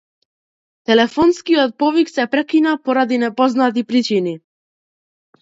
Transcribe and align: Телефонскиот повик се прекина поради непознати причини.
Телефонскиот 0.91 1.75
повик 1.83 2.09
се 2.13 2.25
прекина 2.33 2.73
поради 2.89 3.21
непознати 3.27 3.87
причини. 3.93 4.35